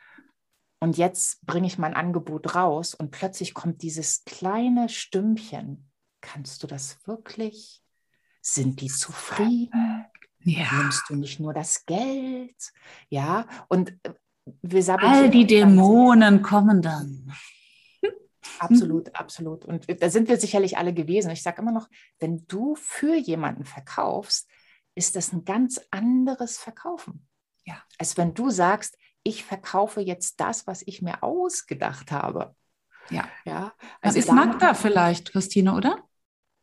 Und 0.80 0.96
jetzt 0.96 1.44
bringe 1.44 1.66
ich 1.66 1.78
mein 1.78 1.94
Angebot 1.94 2.54
raus 2.54 2.94
und 2.94 3.10
plötzlich 3.10 3.54
kommt 3.54 3.82
dieses 3.82 4.24
kleine 4.24 4.88
Stümpchen. 4.88 5.90
Kannst 6.20 6.62
du 6.62 6.66
das 6.66 6.98
wirklich? 7.06 7.82
Sind 8.40 8.80
die 8.80 8.88
zufrieden? 8.88 10.06
ja. 10.44 10.66
nimmst 10.72 11.04
du 11.08 11.16
nicht 11.16 11.40
nur 11.40 11.52
das 11.52 11.84
Geld, 11.84 12.72
ja, 13.08 13.46
und 13.68 13.92
äh, 14.04 14.14
wir 14.62 14.98
All 15.02 15.28
die 15.28 15.46
Dämonen 15.46 16.40
kommen 16.40 16.80
dann. 16.80 17.32
Absolut, 18.58 19.14
absolut. 19.14 19.66
Und 19.66 19.84
da 20.02 20.10
sind 20.10 20.28
wir 20.28 20.38
sicherlich 20.38 20.78
alle 20.78 20.94
gewesen. 20.94 21.30
Ich 21.30 21.42
sage 21.42 21.60
immer 21.60 21.70
noch, 21.70 21.88
wenn 22.18 22.46
du 22.46 22.74
für 22.76 23.14
jemanden 23.14 23.64
verkaufst, 23.64 24.48
ist 24.94 25.16
das 25.16 25.32
ein 25.32 25.44
ganz 25.44 25.80
anderes 25.90 26.58
Verkaufen. 26.58 27.26
Ja. 27.66 27.82
Als 27.98 28.16
wenn 28.16 28.34
du 28.34 28.50
sagst, 28.50 28.96
ich 29.28 29.44
verkaufe 29.44 30.00
jetzt 30.00 30.40
das, 30.40 30.66
was 30.66 30.82
ich 30.86 31.02
mir 31.02 31.22
ausgedacht 31.22 32.10
habe. 32.10 32.54
Ja. 33.10 33.28
ja 33.44 33.72
also 34.00 34.16
Man 34.16 34.16
ist 34.16 34.32
nackter 34.32 34.74
vielleicht, 34.74 35.32
Christine, 35.32 35.74
oder? 35.74 36.02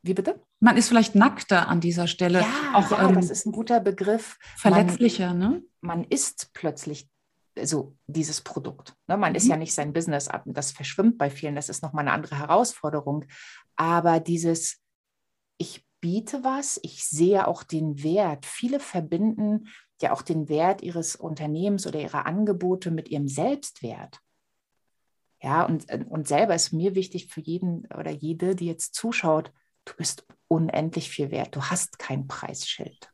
Wie 0.01 0.13
bitte? 0.13 0.41
Man 0.59 0.77
ist 0.77 0.87
vielleicht 0.87 1.15
nackter 1.15 1.67
an 1.67 1.79
dieser 1.79 2.07
Stelle. 2.07 2.41
Ja, 2.41 2.73
auch, 2.73 2.91
ja 2.91 3.07
ähm, 3.07 3.15
das 3.15 3.29
ist 3.29 3.45
ein 3.45 3.51
guter 3.51 3.79
Begriff. 3.79 4.37
Verletzlicher, 4.57 5.29
man, 5.29 5.37
ne? 5.37 5.63
Man 5.81 6.03
ist 6.03 6.51
plötzlich 6.53 7.09
so 7.61 7.95
dieses 8.07 8.41
Produkt. 8.41 8.95
Ne? 9.07 9.17
Man 9.17 9.31
mhm. 9.31 9.37
ist 9.37 9.47
ja 9.47 9.57
nicht 9.57 9.73
sein 9.73 9.93
Business 9.93 10.27
ab. 10.27 10.43
Das 10.45 10.71
verschwimmt 10.71 11.17
bei 11.17 11.29
vielen. 11.29 11.55
Das 11.55 11.69
ist 11.69 11.81
nochmal 11.81 12.03
eine 12.03 12.13
andere 12.13 12.37
Herausforderung. 12.37 13.25
Aber 13.75 14.19
dieses, 14.19 14.81
ich 15.57 15.85
biete 16.01 16.43
was, 16.43 16.79
ich 16.83 17.07
sehe 17.07 17.47
auch 17.47 17.63
den 17.63 18.03
Wert. 18.03 18.45
Viele 18.45 18.79
verbinden 18.79 19.67
ja 20.01 20.11
auch 20.11 20.21
den 20.21 20.49
Wert 20.49 20.81
ihres 20.81 21.15
Unternehmens 21.15 21.87
oder 21.87 21.99
ihrer 21.99 22.25
Angebote 22.25 22.91
mit 22.91 23.09
ihrem 23.09 23.27
Selbstwert. 23.27 24.19
Ja, 25.41 25.63
und, 25.63 25.85
und 26.09 26.27
selber 26.27 26.55
ist 26.55 26.73
mir 26.73 26.95
wichtig 26.95 27.27
für 27.27 27.41
jeden 27.41 27.85
oder 27.87 28.11
jede, 28.11 28.55
die 28.55 28.65
jetzt 28.65 28.95
zuschaut, 28.95 29.51
du 29.85 29.93
bist 29.95 30.25
unendlich 30.47 31.09
viel 31.09 31.31
wert. 31.31 31.55
Du 31.55 31.61
hast 31.63 31.99
kein 31.99 32.27
Preisschild. 32.27 33.11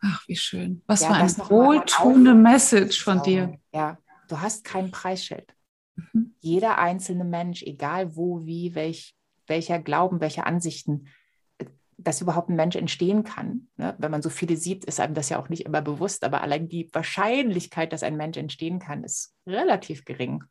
Ach, 0.00 0.26
wie 0.26 0.36
schön. 0.36 0.82
Was 0.86 1.02
ja, 1.02 1.08
für 1.08 1.14
eine 1.14 1.50
wohltuende 1.50 2.34
Message 2.34 3.02
von 3.02 3.22
dir. 3.22 3.58
Ja, 3.72 3.98
du 4.28 4.40
hast 4.40 4.64
kein 4.64 4.90
Preisschild. 4.90 5.54
Mhm. 5.94 6.34
Jeder 6.40 6.78
einzelne 6.78 7.24
Mensch, 7.24 7.62
egal 7.62 8.16
wo, 8.16 8.44
wie, 8.44 8.74
welch, 8.74 9.14
welcher 9.46 9.78
Glauben, 9.78 10.20
welche 10.20 10.44
Ansichten, 10.44 11.06
dass 12.04 12.20
überhaupt 12.20 12.48
ein 12.48 12.56
Mensch 12.56 12.76
entstehen 12.76 13.24
kann. 13.24 13.68
Ne? 13.76 13.94
Wenn 13.98 14.10
man 14.10 14.22
so 14.22 14.30
viele 14.30 14.56
sieht, 14.56 14.84
ist 14.84 15.00
einem 15.00 15.14
das 15.14 15.28
ja 15.28 15.38
auch 15.38 15.48
nicht 15.48 15.64
immer 15.66 15.82
bewusst, 15.82 16.24
aber 16.24 16.42
allein 16.42 16.68
die 16.68 16.88
Wahrscheinlichkeit, 16.92 17.92
dass 17.92 18.02
ein 18.02 18.16
Mensch 18.16 18.36
entstehen 18.36 18.78
kann, 18.78 19.04
ist 19.04 19.34
relativ 19.46 20.04
gering. 20.04 20.44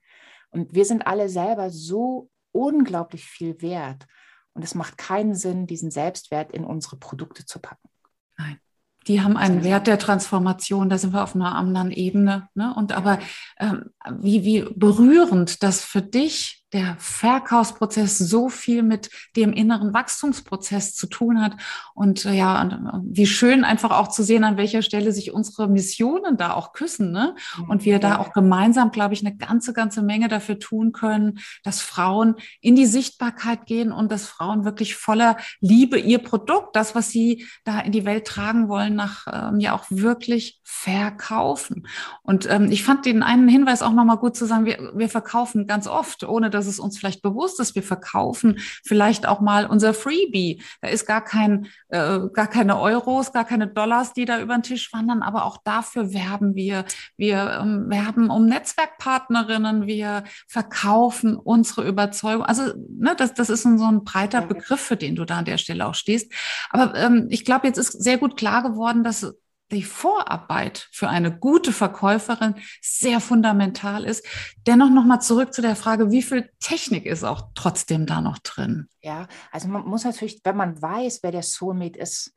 Und 0.50 0.74
wir 0.74 0.86
sind 0.86 1.08
alle 1.08 1.30
selber 1.30 1.70
so 1.70 2.30
unglaublich 2.52 3.26
viel 3.26 3.62
wert. 3.62 4.06
Und 4.54 4.64
es 4.64 4.76
macht 4.76 4.98
keinen 4.98 5.36
Sinn, 5.36 5.68
diesen 5.68 5.92
Selbstwert 5.92 6.52
in 6.52 6.66
unsere 6.66 6.98
Produkte 6.98 7.46
zu 7.46 7.60
packen. 7.60 7.90
Nein. 8.38 8.60
Die 9.08 9.22
haben 9.22 9.36
einen 9.36 9.64
Wert 9.64 9.88
der 9.88 9.98
Transformation, 9.98 10.88
da 10.88 10.98
sind 11.00 11.12
wir 11.14 11.24
auf 11.24 11.34
einer 11.34 11.56
anderen 11.56 11.90
Ebene. 11.90 12.50
Ne? 12.54 12.72
Und 12.76 12.92
aber 12.92 13.18
ähm, 13.58 13.90
wie, 14.20 14.44
wie 14.44 14.62
berührend 14.76 15.64
das 15.64 15.84
für 15.84 16.04
dich 16.04 16.61
der 16.74 16.96
Verkaufsprozess 17.00 18.18
so 18.18 18.48
viel 18.50 18.82
mit 18.82 19.10
dem 19.36 19.52
inneren 19.52 19.94
Wachstumsprozess 19.94 20.96
zu 20.96 21.08
tun 21.08 21.42
hat. 21.42 21.58
Und 21.94 22.26
äh, 22.26 22.34
ja, 22.34 22.64
äh, 22.64 23.00
wie 23.04 23.26
schön 23.26 23.64
einfach 23.64 23.92
auch 23.92 24.08
zu 24.08 24.24
sehen, 24.24 24.44
an 24.44 24.58
welcher 24.58 24.82
Stelle 24.82 25.12
sich 25.12 25.34
unsere 25.34 25.68
Missionen 25.68 26.38
da 26.38 26.54
auch 26.54 26.74
küssen. 26.74 27.12
Ne? 27.12 27.36
Und 27.68 27.84
wir 27.84 28.00
da 28.00 28.20
auch 28.20 28.32
gemeinsam, 28.32 28.92
glaube 28.92 29.14
ich, 29.14 29.26
eine 29.26 29.36
ganze, 29.36 29.74
ganze 29.74 30.02
Menge 30.02 30.30
dafür 30.30 30.60
tun 30.60 30.94
können, 30.94 31.40
dass 31.64 31.82
Frauen 31.82 32.36
in 32.62 32.76
die 32.76 32.86
Sichtbarkeit 32.86 33.66
gehen 33.66 33.92
und 33.92 34.12
dass 34.12 34.28
Frauen 34.28 34.64
wirklich 34.64 34.96
voller 34.96 35.38
Liebe 35.60 36.00
ihr 36.00 36.20
Produkt, 36.20 36.76
das, 36.76 36.96
was 36.96 37.10
sie 37.10 37.46
da 37.66 37.80
in 37.80 37.92
die 37.92 38.06
Welt 38.06 38.26
tragen 38.26 38.70
wollen, 38.70 38.96
nach 38.96 39.28
ähm, 39.32 39.60
ja 39.60 39.74
auch 39.74 39.86
wirklich 39.90 40.62
verkaufen. 40.64 41.88
Und 42.24 42.50
ähm, 42.50 42.72
ich 42.72 42.84
fand 42.84 43.06
den 43.06 43.24
einen 43.24 43.50
Hinweis 43.50 43.82
auch 43.82 43.92
nochmal 43.92 44.18
gut 44.18 44.38
zu 44.38 44.46
sagen, 44.46 44.66
wir, 44.66 44.92
wir 44.96 45.10
verkaufen 45.10 45.68
ganz 45.68 45.88
oft, 45.88 46.24
ohne 46.24 46.50
dass 46.50 46.61
dass 46.62 46.68
es 46.68 46.80
uns 46.80 46.98
vielleicht 46.98 47.24
bewusst 47.24 47.60
ist. 47.60 47.74
Wir 47.74 47.82
verkaufen 47.82 48.60
vielleicht 48.86 49.28
auch 49.28 49.42
mal 49.42 49.66
unser 49.66 49.94
Freebie. 49.96 50.62
Da 50.82 50.90
ist 50.90 51.08
gar 51.08 51.24
kein, 51.24 51.68
äh, 51.90 52.20
gar 52.34 52.48
keine 52.48 52.80
Euros, 52.80 53.34
gar 53.34 53.46
keine 53.46 53.68
Dollars, 53.68 54.14
die 54.14 54.26
da 54.26 54.40
über 54.40 54.54
den 54.54 54.64
Tisch 54.64 54.94
wandern, 54.94 55.24
aber 55.24 55.46
auch 55.46 55.58
dafür 55.64 56.14
werben 56.14 56.56
wir. 56.56 56.86
Wir 57.18 57.60
ähm, 57.62 57.90
werben 57.90 58.30
um 58.30 58.46
Netzwerkpartnerinnen, 58.46 59.88
wir 59.88 60.24
verkaufen 60.48 61.36
unsere 61.36 61.88
Überzeugung. 61.88 62.46
Also 62.46 62.74
ne, 62.90 63.16
das, 63.18 63.34
das 63.34 63.50
ist 63.50 63.64
so 63.64 63.86
ein 63.86 64.04
breiter 64.04 64.42
Begriff, 64.42 64.82
für 64.82 64.98
den 64.98 65.16
du 65.16 65.26
da 65.26 65.40
an 65.40 65.46
der 65.46 65.58
Stelle 65.58 65.88
auch 65.88 65.96
stehst. 65.96 66.32
Aber 66.70 66.96
ähm, 66.96 67.28
ich 67.30 67.44
glaube, 67.44 67.68
jetzt 67.68 67.78
ist 67.78 68.04
sehr 68.04 68.20
gut 68.20 68.38
klar 68.38 68.62
geworden, 68.62 69.04
dass 69.04 69.34
die 69.72 69.84
Vorarbeit 69.84 70.88
für 70.92 71.10
eine 71.10 71.36
gute 71.36 71.72
Verkäuferin 71.72 72.56
sehr 72.82 73.20
fundamental 73.20 74.04
ist. 74.04 74.26
Dennoch 74.68 74.90
nochmal 74.90 75.22
zurück 75.22 75.54
zu 75.54 75.62
der 75.62 75.76
Frage, 75.76 76.12
wie 76.12 76.22
viel 76.22 76.50
Technik 76.60 77.06
ist 77.06 77.24
auch 77.24 77.50
trotzdem 77.56 78.06
da 78.06 78.22
noch 78.22 78.40
drin? 78.40 78.88
Ja, 79.02 79.28
also 79.52 79.68
man 79.68 79.86
muss 79.86 80.04
natürlich, 80.04 80.42
wenn 80.44 80.58
man 80.58 80.82
weiß, 80.82 81.20
wer 81.24 81.32
der 81.32 81.44
Soulmate 81.44 82.00
ist, 82.00 82.34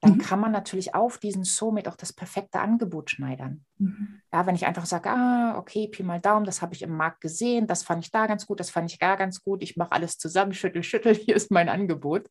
dann 0.00 0.12
mhm. 0.14 0.18
kann 0.18 0.40
man 0.40 0.52
natürlich 0.52 0.94
auf 0.94 1.18
diesen 1.18 1.44
Soulmate 1.44 1.90
auch 1.90 1.96
das 1.96 2.12
perfekte 2.12 2.60
Angebot 2.60 3.10
schneidern. 3.10 3.64
Mhm. 3.78 4.20
Ja, 4.32 4.46
wenn 4.46 4.54
ich 4.54 4.66
einfach 4.66 4.86
sage, 4.86 5.10
ah, 5.10 5.58
okay, 5.58 5.88
Pi 5.88 6.04
mal 6.04 6.20
Daumen, 6.20 6.44
das 6.44 6.62
habe 6.62 6.74
ich 6.74 6.82
im 6.82 6.96
Markt 6.96 7.20
gesehen, 7.20 7.66
das 7.66 7.82
fand 7.82 8.04
ich 8.04 8.12
da 8.12 8.26
ganz 8.26 8.46
gut, 8.46 8.60
das 8.60 8.70
fand 8.70 8.90
ich 8.92 9.00
gar 9.00 9.16
ganz 9.16 9.42
gut, 9.42 9.62
ich 9.62 9.76
mache 9.76 9.92
alles 9.92 10.18
zusammen, 10.18 10.54
schüttel, 10.54 10.82
schüttel, 10.82 11.14
hier 11.14 11.34
ist 11.34 11.50
mein 11.50 11.68
Angebot, 11.68 12.28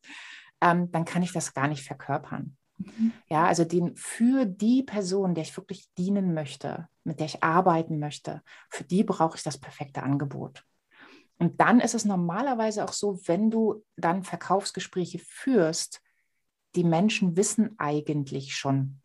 ähm, 0.62 0.90
dann 0.90 1.04
kann 1.04 1.22
ich 1.22 1.32
das 1.32 1.52
gar 1.52 1.68
nicht 1.68 1.84
verkörpern. 1.84 2.56
Mhm. 2.78 3.12
Ja, 3.28 3.46
also 3.46 3.64
den 3.64 3.96
für 3.96 4.46
die 4.46 4.82
Person, 4.82 5.34
der 5.34 5.44
ich 5.44 5.56
wirklich 5.56 5.88
dienen 5.96 6.34
möchte, 6.34 6.88
mit 7.04 7.20
der 7.20 7.26
ich 7.26 7.42
arbeiten 7.42 7.98
möchte, 7.98 8.42
für 8.70 8.84
die 8.84 9.04
brauche 9.04 9.36
ich 9.36 9.42
das 9.42 9.58
perfekte 9.58 10.02
Angebot. 10.02 10.64
Und 11.38 11.60
dann 11.60 11.80
ist 11.80 11.94
es 11.94 12.04
normalerweise 12.04 12.84
auch 12.84 12.92
so, 12.92 13.18
wenn 13.26 13.50
du 13.50 13.84
dann 13.96 14.24
Verkaufsgespräche 14.24 15.20
führst, 15.20 16.00
die 16.74 16.84
Menschen 16.84 17.36
wissen 17.36 17.74
eigentlich 17.78 18.56
schon, 18.56 19.00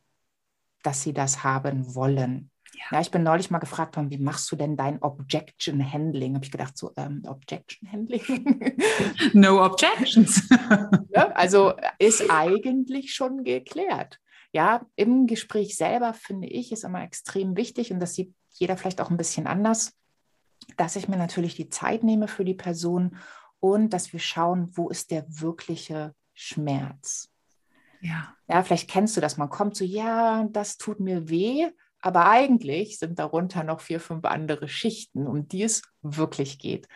dass 0.82 1.02
sie 1.02 1.14
das 1.14 1.44
haben 1.44 1.96
wollen. 1.96 2.52
Ja. 2.92 3.00
ich 3.00 3.12
bin 3.12 3.24
neulich 3.24 3.52
mal 3.52 3.60
gefragt 3.60 3.96
worden, 3.96 4.10
wie 4.10 4.18
machst 4.18 4.52
du 4.52 4.56
denn 4.56 4.76
dein 4.76 5.02
Objection 5.02 5.80
Handling? 5.92 6.36
Habe 6.36 6.46
ich 6.46 6.52
gedacht, 6.52 6.78
so 6.78 6.92
ähm, 6.98 7.24
Objection 7.26 7.92
Handling? 7.92 8.22
no 9.34 9.64
Objections. 9.64 10.50
ja, 11.14 11.30
also 11.34 11.74
ist 12.00 12.30
eigentlich 12.30 13.14
schon 13.14 13.44
geklärt. 13.44 14.20
Ja, 14.52 14.86
im 14.96 15.28
Gespräch 15.28 15.76
selber 15.76 16.14
finde 16.14 16.48
ich 16.48 16.72
es 16.72 16.84
immer 16.84 17.04
extrem 17.04 17.56
wichtig 17.58 17.92
und 17.92 18.00
das 18.00 18.16
sieht 18.16 18.34
jeder 18.52 18.78
vielleicht 18.78 19.02
auch 19.02 19.10
ein 19.10 19.18
bisschen 19.18 19.48
anders, 19.48 19.94
dass 20.78 20.96
ich 20.96 21.08
mir 21.08 21.18
natürlich 21.18 21.56
die 21.56 21.70
Zeit 21.70 22.04
nehme 22.04 22.28
für 22.28 22.46
die 22.46 22.54
Person 22.54 23.18
und 23.60 23.92
dass 23.94 24.14
wir 24.14 24.20
schauen, 24.20 24.70
wo 24.74 24.90
ist 24.90 25.12
der 25.12 25.26
wirkliche 25.28 26.14
Schmerz. 26.34 27.30
Ja. 28.02 28.36
ja, 28.48 28.62
vielleicht 28.64 28.90
kennst 28.90 29.16
du 29.16 29.22
das. 29.22 29.38
Man 29.38 29.50
kommt 29.50 29.78
so, 29.78 29.86
ja, 29.86 30.46
das 30.52 30.78
tut 30.78 31.00
mir 31.00 31.30
weh. 31.30 31.70
Aber 32.06 32.30
eigentlich 32.30 33.00
sind 33.00 33.18
darunter 33.18 33.64
noch 33.64 33.80
vier, 33.80 34.02
fünf 34.02 34.26
andere 34.26 34.68
Schichten, 34.68 35.26
um 35.26 35.48
die 35.48 35.64
es 35.64 35.84
wirklich 36.02 36.60
geht. 36.60 36.90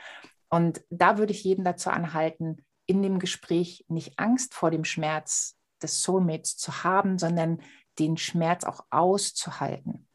Und 0.49 0.81
da 0.89 1.17
würde 1.17 1.31
ich 1.31 1.45
jeden 1.45 1.63
dazu 1.63 1.89
anhalten, 1.89 2.57
in 2.87 3.01
dem 3.01 3.17
Gespräch 3.17 3.85
nicht 3.87 4.19
Angst 4.19 4.53
vor 4.53 4.69
dem 4.69 4.83
Schmerz 4.83 5.55
des 5.81 6.03
Soulmates 6.03 6.57
zu 6.57 6.83
haben, 6.83 7.17
sondern 7.17 7.61
den 7.99 8.17
Schmerz 8.17 8.65
auch 8.65 8.85
auszuhalten. 8.89 10.09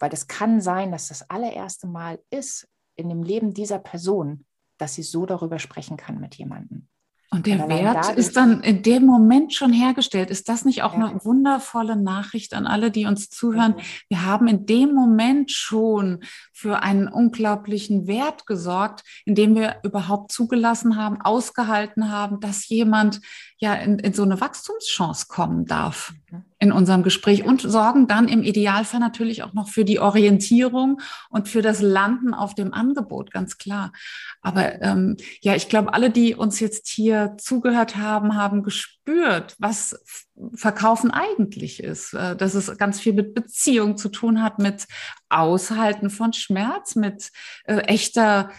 Weil 0.00 0.12
es 0.12 0.26
kann 0.26 0.60
sein, 0.60 0.90
dass 0.90 1.06
das 1.06 1.30
allererste 1.30 1.86
Mal 1.86 2.20
ist 2.30 2.68
in 2.96 3.08
dem 3.08 3.22
Leben 3.22 3.54
dieser 3.54 3.78
Person, 3.78 4.44
dass 4.76 4.94
sie 4.94 5.04
so 5.04 5.24
darüber 5.24 5.60
sprechen 5.60 5.96
kann 5.96 6.18
mit 6.18 6.34
jemandem. 6.34 6.87
Und 7.30 7.46
der 7.46 7.68
Wert 7.68 8.16
ist 8.16 8.36
dann 8.36 8.62
in 8.62 8.82
dem 8.82 9.04
Moment 9.04 9.52
schon 9.52 9.70
hergestellt. 9.70 10.30
Ist 10.30 10.48
das 10.48 10.64
nicht 10.64 10.82
auch 10.82 10.94
ja. 10.94 11.06
eine 11.06 11.24
wundervolle 11.24 11.94
Nachricht 11.94 12.54
an 12.54 12.66
alle, 12.66 12.90
die 12.90 13.04
uns 13.04 13.28
zuhören? 13.28 13.74
Ja. 13.76 13.84
Wir 14.08 14.24
haben 14.24 14.48
in 14.48 14.64
dem 14.64 14.94
Moment 14.94 15.52
schon 15.52 16.20
für 16.54 16.82
einen 16.82 17.06
unglaublichen 17.06 18.06
Wert 18.06 18.46
gesorgt, 18.46 19.04
indem 19.26 19.54
wir 19.54 19.76
überhaupt 19.82 20.32
zugelassen 20.32 20.96
haben, 20.96 21.20
ausgehalten 21.20 22.10
haben, 22.10 22.40
dass 22.40 22.66
jemand 22.68 23.20
ja 23.58 23.74
in, 23.74 23.98
in 23.98 24.14
so 24.14 24.22
eine 24.22 24.40
Wachstumschance 24.40 25.26
kommen 25.28 25.66
darf 25.66 26.14
mhm. 26.30 26.44
In 26.58 26.72
unserem 26.72 27.02
Gespräch 27.02 27.44
und 27.44 27.62
sorgen 27.62 28.08
dann 28.08 28.28
im 28.28 28.42
Idealfall 28.42 29.00
natürlich 29.00 29.42
auch 29.42 29.52
noch 29.52 29.68
für 29.68 29.84
die 29.84 30.00
Orientierung 30.00 31.00
und 31.30 31.48
für 31.48 31.62
das 31.62 31.80
Landen 31.80 32.34
auf 32.34 32.54
dem 32.54 32.74
Angebot, 32.74 33.30
ganz 33.30 33.58
klar. 33.58 33.92
Aber 34.42 34.82
ähm, 34.82 35.16
ja, 35.40 35.54
ich 35.54 35.68
glaube, 35.68 35.94
alle, 35.94 36.10
die 36.10 36.34
uns 36.34 36.58
jetzt 36.58 36.88
hier 36.88 37.36
zugehört 37.38 37.96
haben, 37.96 38.34
haben 38.34 38.62
gespürt, 38.62 39.54
was 39.58 39.98
Verkaufen 40.54 41.10
eigentlich 41.10 41.82
ist, 41.82 42.14
äh, 42.14 42.36
dass 42.36 42.54
es 42.54 42.76
ganz 42.76 42.98
viel 43.00 43.12
mit 43.12 43.34
Beziehung 43.34 43.96
zu 43.96 44.08
tun 44.08 44.42
hat, 44.42 44.58
mit 44.58 44.86
Aushalten 45.28 46.10
von 46.10 46.32
Schmerz, 46.32 46.96
mit 46.96 47.30
äh, 47.64 47.78
echter 47.78 48.50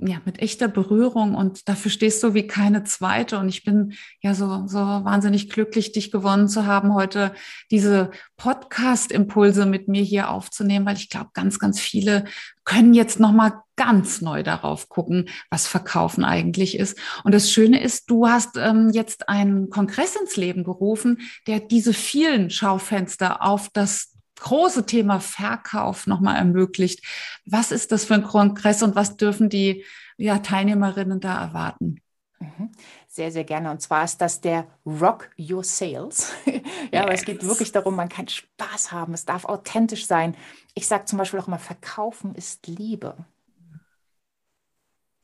ja, 0.00 0.20
mit 0.24 0.40
echter 0.40 0.68
Berührung 0.68 1.34
und 1.34 1.68
dafür 1.68 1.90
stehst 1.90 2.22
du 2.22 2.32
wie 2.34 2.46
keine 2.46 2.84
zweite. 2.84 3.38
Und 3.38 3.48
ich 3.48 3.64
bin 3.64 3.94
ja 4.20 4.34
so, 4.34 4.66
so 4.66 4.78
wahnsinnig 4.78 5.50
glücklich, 5.50 5.92
dich 5.92 6.12
gewonnen 6.12 6.48
zu 6.48 6.66
haben, 6.66 6.94
heute 6.94 7.32
diese 7.70 8.10
Podcast-Impulse 8.36 9.66
mit 9.66 9.88
mir 9.88 10.02
hier 10.02 10.30
aufzunehmen, 10.30 10.86
weil 10.86 10.96
ich 10.96 11.08
glaube, 11.08 11.30
ganz, 11.34 11.58
ganz 11.58 11.80
viele 11.80 12.24
können 12.64 12.94
jetzt 12.94 13.18
nochmal 13.18 13.54
ganz 13.76 14.20
neu 14.20 14.42
darauf 14.42 14.88
gucken, 14.88 15.28
was 15.50 15.66
Verkaufen 15.66 16.24
eigentlich 16.24 16.78
ist. 16.78 16.98
Und 17.24 17.34
das 17.34 17.50
Schöne 17.50 17.80
ist, 17.80 18.10
du 18.10 18.28
hast 18.28 18.56
ähm, 18.56 18.90
jetzt 18.92 19.28
einen 19.28 19.70
Kongress 19.70 20.16
ins 20.16 20.36
Leben 20.36 20.64
gerufen, 20.64 21.18
der 21.46 21.60
diese 21.60 21.92
vielen 21.92 22.50
Schaufenster 22.50 23.42
auf 23.42 23.68
das 23.72 24.17
große 24.40 24.86
Thema 24.86 25.20
Verkauf 25.20 26.06
nochmal 26.06 26.36
ermöglicht. 26.36 27.04
Was 27.46 27.72
ist 27.72 27.92
das 27.92 28.04
für 28.04 28.14
ein 28.14 28.24
Kongress 28.24 28.82
und 28.82 28.94
was 28.94 29.16
dürfen 29.16 29.48
die 29.48 29.84
ja, 30.16 30.38
Teilnehmerinnen 30.38 31.20
da 31.20 31.40
erwarten? 31.40 32.00
Mhm. 32.40 32.70
Sehr, 33.08 33.32
sehr 33.32 33.44
gerne. 33.44 33.70
Und 33.70 33.82
zwar 33.82 34.04
ist 34.04 34.20
das 34.20 34.40
der 34.40 34.66
Rock 34.86 35.30
Your 35.38 35.64
Sales. 35.64 36.32
ja, 36.46 36.52
yes. 36.92 37.02
aber 37.02 37.12
es 37.12 37.24
geht 37.24 37.42
wirklich 37.44 37.72
darum, 37.72 37.96
man 37.96 38.08
kann 38.08 38.28
Spaß 38.28 38.92
haben, 38.92 39.14
es 39.14 39.24
darf 39.24 39.44
authentisch 39.44 40.06
sein. 40.06 40.36
Ich 40.74 40.86
sage 40.86 41.04
zum 41.06 41.18
Beispiel 41.18 41.40
auch 41.40 41.48
immer, 41.48 41.58
Verkaufen 41.58 42.34
ist 42.34 42.66
Liebe. 42.66 43.16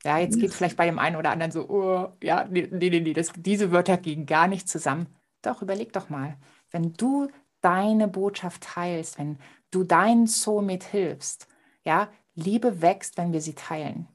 Ja, 0.04 0.18
jetzt 0.18 0.38
geht 0.38 0.52
vielleicht 0.52 0.76
bei 0.76 0.84
dem 0.84 0.98
einen 0.98 1.16
oder 1.16 1.30
anderen 1.30 1.50
so, 1.50 1.66
oh, 1.68 2.12
ja, 2.22 2.44
nee, 2.44 2.68
nee, 2.70 2.90
nee, 2.90 3.12
das, 3.14 3.32
diese 3.36 3.72
Wörter 3.72 3.96
gehen 3.96 4.26
gar 4.26 4.48
nicht 4.48 4.68
zusammen. 4.68 5.06
Doch, 5.40 5.62
überleg 5.62 5.94
doch 5.94 6.10
mal, 6.10 6.36
wenn 6.70 6.92
du 6.92 7.28
deine 7.64 8.08
Botschaft 8.08 8.62
teilst, 8.62 9.18
wenn 9.18 9.38
du 9.70 9.84
deinen 9.84 10.26
Soulmate 10.26 10.86
hilfst, 10.86 11.48
ja, 11.84 12.08
Liebe 12.34 12.82
wächst, 12.82 13.16
wenn 13.16 13.32
wir 13.32 13.40
sie 13.40 13.54
teilen. 13.54 14.08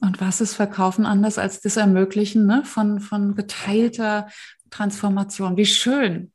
Und 0.00 0.20
was 0.20 0.40
ist 0.40 0.54
Verkaufen 0.54 1.04
anders 1.06 1.38
als 1.38 1.60
das 1.60 1.76
Ermöglichen 1.76 2.46
ne? 2.46 2.64
von, 2.64 3.00
von 3.00 3.34
geteilter 3.34 4.28
Transformation? 4.70 5.56
Wie 5.56 5.66
schön. 5.66 6.32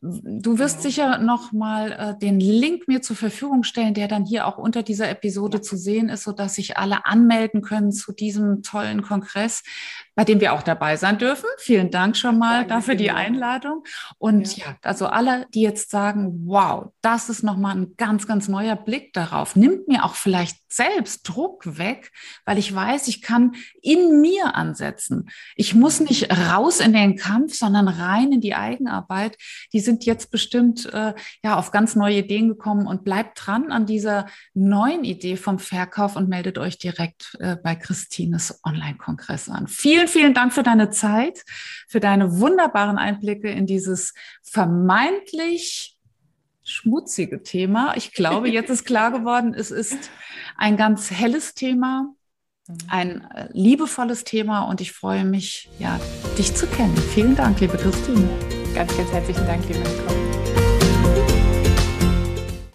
Du 0.00 0.58
wirst 0.58 0.82
sicher 0.82 1.18
noch 1.18 1.50
mal 1.50 1.92
äh, 1.92 2.18
den 2.18 2.38
Link 2.38 2.86
mir 2.86 3.02
zur 3.02 3.16
Verfügung 3.16 3.64
stellen, 3.64 3.94
der 3.94 4.06
dann 4.06 4.24
hier 4.24 4.46
auch 4.46 4.56
unter 4.56 4.84
dieser 4.84 5.08
Episode 5.08 5.58
ja. 5.58 5.62
zu 5.62 5.76
sehen 5.76 6.08
ist, 6.08 6.22
so 6.22 6.30
dass 6.30 6.54
sich 6.54 6.76
alle 6.76 7.04
anmelden 7.04 7.62
können 7.62 7.90
zu 7.90 8.12
diesem 8.12 8.62
tollen 8.62 9.02
Kongress 9.02 9.64
bei 10.18 10.24
dem 10.24 10.40
wir 10.40 10.52
auch 10.52 10.64
dabei 10.64 10.96
sein 10.96 11.16
dürfen. 11.16 11.46
Vielen 11.58 11.92
Dank 11.92 12.16
schon 12.16 12.40
mal 12.40 12.62
Danke 12.62 12.74
dafür 12.74 12.94
die 12.96 13.12
Einladung. 13.12 13.84
Und 14.18 14.56
ja. 14.56 14.64
ja. 14.66 14.76
also 14.82 15.06
alle, 15.06 15.46
die 15.54 15.60
jetzt 15.60 15.92
sagen, 15.92 16.42
wow, 16.44 16.90
das 17.02 17.28
ist 17.28 17.44
nochmal 17.44 17.76
ein 17.76 17.94
ganz, 17.96 18.26
ganz 18.26 18.48
neuer 18.48 18.74
Blick 18.74 19.12
darauf, 19.12 19.54
nimmt 19.54 19.86
mir 19.86 20.04
auch 20.04 20.16
vielleicht 20.16 20.58
selbst 20.68 21.22
Druck 21.22 21.78
weg, 21.78 22.10
weil 22.44 22.58
ich 22.58 22.74
weiß, 22.74 23.06
ich 23.06 23.22
kann 23.22 23.54
in 23.80 24.20
mir 24.20 24.56
ansetzen. 24.56 25.30
Ich 25.54 25.76
muss 25.76 26.00
nicht 26.00 26.36
raus 26.36 26.80
in 26.80 26.92
den 26.92 27.14
Kampf, 27.14 27.54
sondern 27.54 27.86
rein 27.86 28.32
in 28.32 28.40
die 28.40 28.56
Eigenarbeit. 28.56 29.36
Die 29.72 29.78
sind 29.88 30.04
jetzt 30.04 30.30
bestimmt 30.30 30.84
äh, 30.92 31.14
ja 31.42 31.56
auf 31.56 31.70
ganz 31.70 31.96
neue 31.96 32.18
Ideen 32.18 32.48
gekommen 32.48 32.86
und 32.86 33.04
bleibt 33.04 33.46
dran 33.46 33.72
an 33.72 33.86
dieser 33.86 34.26
neuen 34.52 35.02
Idee 35.02 35.36
vom 35.36 35.58
Verkauf 35.58 36.14
und 36.14 36.28
meldet 36.28 36.58
euch 36.58 36.76
direkt 36.76 37.36
äh, 37.40 37.56
bei 37.56 37.74
Christines 37.74 38.60
Online-Kongress 38.64 39.48
an. 39.48 39.66
Vielen 39.66 40.06
vielen, 40.06 40.34
Dank 40.34 40.52
für 40.52 40.62
deine 40.62 40.90
Zeit, 40.90 41.42
für 41.88 42.00
deine 42.00 42.38
wunderbaren 42.38 42.98
Einblicke 42.98 43.48
in 43.48 43.64
dieses 43.64 44.12
vermeintlich 44.42 45.96
schmutzige 46.64 47.42
Thema. 47.42 47.96
Ich 47.96 48.12
glaube, 48.12 48.50
jetzt 48.50 48.68
ist 48.68 48.84
klar 48.84 49.10
geworden, 49.10 49.54
es 49.54 49.70
ist 49.70 50.10
ein 50.58 50.76
ganz 50.76 51.10
helles 51.10 51.54
Thema, 51.54 52.14
ein 52.88 53.22
äh, 53.30 53.48
liebevolles 53.52 54.24
Thema 54.24 54.64
und 54.68 54.82
ich 54.82 54.92
freue 54.92 55.24
mich, 55.24 55.70
ja, 55.78 55.98
dich 56.36 56.54
zu 56.54 56.66
kennen. 56.66 56.94
Vielen 57.14 57.34
Dank, 57.34 57.60
liebe 57.60 57.78
Christine. 57.78 58.28
Ganz, 58.78 58.96
ganz 58.96 59.10
herzlichen 59.10 59.44
Dank, 59.44 59.66
liebe 59.66 59.80
Nicole. 59.80 60.17